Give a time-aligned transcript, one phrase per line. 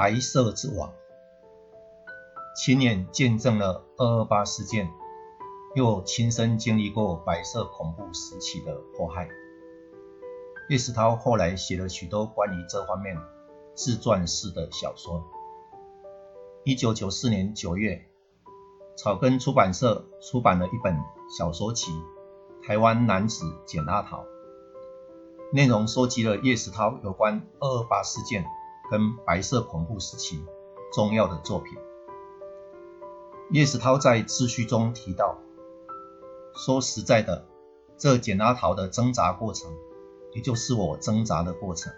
[0.00, 0.94] 白色之网，
[2.56, 4.90] 亲眼见证了二二八事件，
[5.74, 9.28] 又亲身经历过白色恐怖时期的迫害。
[10.70, 13.14] 叶石涛后来写了许多关于这方面
[13.74, 15.22] 自传式的小说。
[16.64, 18.02] 一九九四年九月，
[18.96, 20.96] 草根出版社出版了一本
[21.36, 21.92] 小说集
[22.66, 24.22] 《台湾男子简阿桃》，
[25.52, 28.46] 内容收集了叶石涛有关二二八事件
[28.90, 30.44] 跟白色恐怖时期
[30.92, 31.78] 重要的作品。
[33.50, 35.38] 叶石涛在自序中提到
[36.54, 37.46] ：“说实在的，
[37.96, 39.70] 这简阿桃的挣扎过程。”
[40.32, 41.92] 也就是我挣扎的过程，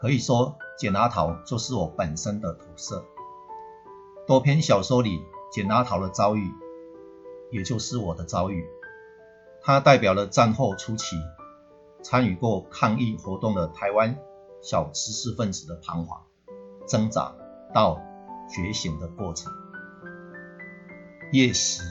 [0.00, 3.04] 可以说简阿桃就是我本身的投射。
[4.28, 6.48] 多篇小说里，简阿桃的遭遇，
[7.50, 8.64] 也就是我的遭遇。
[9.60, 11.16] 它代表了战后初期
[12.00, 14.16] 参与过抗议活动的台湾
[14.68, 16.20] 小知识分子的彷徨、
[16.88, 17.32] 挣扎
[17.72, 18.02] 到
[18.48, 19.52] 觉醒的过程。
[21.32, 21.84] 夜袭。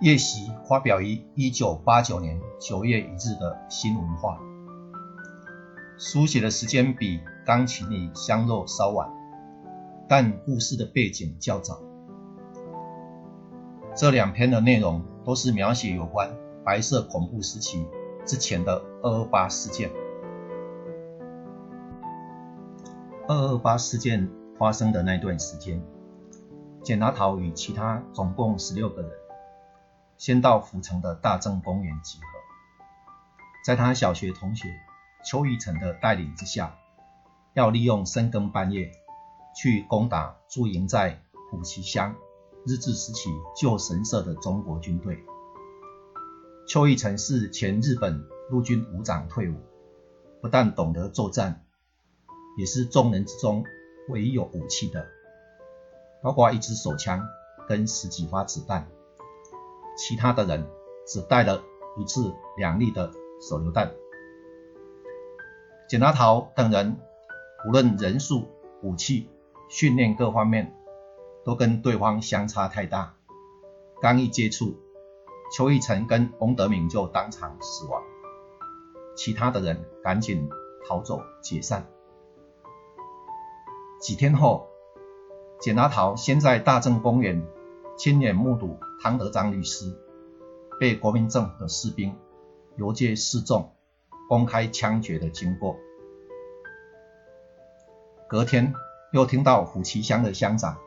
[0.00, 4.38] 夜袭发表于一九八九年九月一日的《新文化》，
[5.98, 9.10] 书写的时间比《钢琴里香肉》稍晚，
[10.08, 11.80] 但故事的背景较早。
[13.96, 16.30] 这两篇的内容都是描写有关
[16.64, 17.84] 白色恐怖时期
[18.24, 19.90] 之前的二二八事件。
[23.30, 24.26] 二二八事件
[24.58, 25.84] 发生的那段时间，
[26.82, 29.10] 简拿桃与其他总共十六个人。
[30.16, 32.26] 先到府城的大正公园集合，
[33.66, 34.66] 在他小学同学
[35.26, 36.74] 邱义成的带领之下，
[37.52, 38.90] 要利用深更半夜
[39.54, 42.16] 去攻打驻营在虎旗乡
[42.64, 45.22] 日治时期旧神社的中国军队。
[46.66, 49.56] 邱义成是前日本陆军武长退伍，
[50.40, 51.66] 不但懂得作战，
[52.58, 53.64] 也是众人之中
[54.08, 55.06] 唯一有武器的，
[56.20, 57.24] 包括一支手枪
[57.68, 58.88] 跟十几发子弹。
[59.96, 60.66] 其他的人
[61.06, 61.62] 只带了
[61.96, 63.92] 一次两粒的手榴弹。
[65.88, 66.96] 简大桃等人
[67.64, 68.48] 无论人数、
[68.82, 69.30] 武器、
[69.68, 70.74] 训练各方面，
[71.44, 73.14] 都跟对方相差太大。
[74.02, 74.76] 刚一接触，
[75.56, 78.02] 邱义成跟翁德敏就当场死亡，
[79.16, 80.48] 其他的人赶紧
[80.88, 81.88] 逃走解散。
[84.00, 84.68] 几天后，
[85.60, 87.44] 简拿桃先在大正公园。
[87.96, 89.92] 亲眼目睹汤德章律师
[90.78, 92.16] 被国民政府的士兵
[92.76, 93.72] 游街示众、
[94.28, 95.76] 公开枪决的经过。
[98.28, 98.72] 隔天
[99.12, 100.78] 又听到虎旗乡的乡长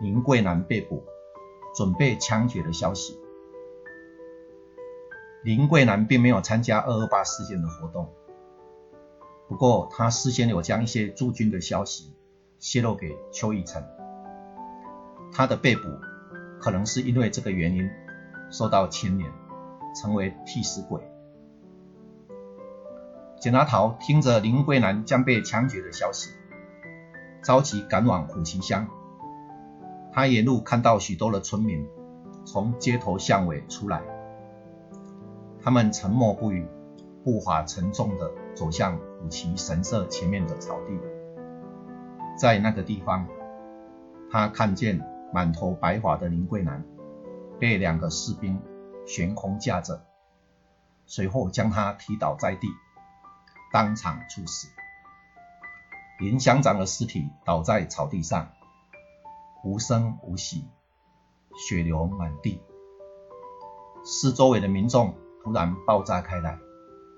[0.00, 1.04] 林桂南被捕、
[1.76, 3.20] 准备枪决的消息。
[5.44, 8.08] 林桂南并没有参加二二八事件的活动，
[9.46, 12.14] 不过他事先有将一些驻军的消息
[12.60, 13.82] 泄露给邱义成，
[15.32, 15.82] 他的被捕。
[16.60, 17.88] 可能是因为这个原因
[18.50, 19.32] 受到牵连，
[19.96, 21.00] 成为替死鬼。
[23.40, 26.28] 简阿桃听着林桂南将被枪决的消息，
[27.42, 28.86] 着急赶往虎旗乡。
[30.12, 31.88] 他沿路看到许多的村民
[32.44, 34.02] 从街头巷尾出来，
[35.62, 36.68] 他们沉默不语，
[37.24, 40.92] 步伐沉重地走向虎旗神社前面的草地。
[42.40, 43.28] 在那个地方，
[44.32, 45.06] 他看见。
[45.32, 46.84] 满头白发的林桂南
[47.60, 48.60] 被两个士兵
[49.06, 50.04] 悬空架着，
[51.06, 52.66] 随后将他踢倒在地，
[53.72, 54.66] 当场处死。
[56.18, 58.50] 林乡长的尸体倒在草地上，
[59.62, 60.66] 无声无息，
[61.54, 62.60] 血流满地。
[64.02, 65.14] 四周围的民众
[65.44, 66.58] 突然爆炸开来，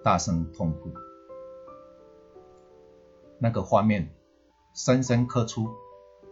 [0.04, 0.92] 大声痛哭。
[3.38, 4.10] 那个画面
[4.74, 5.68] 深深刻出。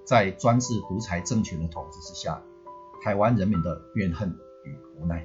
[0.05, 2.43] 在专制独裁政权的统治之下，
[3.03, 4.29] 台湾人民的怨恨
[4.65, 5.25] 与无奈。